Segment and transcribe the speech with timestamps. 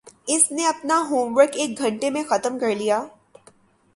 [0.27, 3.01] اس نے اپنا homework ایک گھنٹے میں ختم کر لیا